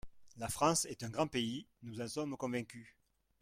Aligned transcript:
La 0.37 0.49
France 0.49 0.85
est 0.85 1.03
un 1.03 1.11
grand 1.11 1.27
pays, 1.27 1.67
nous 1.83 2.01
en 2.01 2.07
sommes 2.07 2.35
convaincus. 2.35 2.87